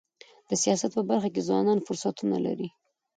د 0.49 0.51
سیاست 0.63 0.91
په 0.97 1.01
برخه 1.09 1.29
کي 1.35 1.41
ځوانان 1.47 1.79
فرصتونه 1.87 2.37
لري. 2.45 2.67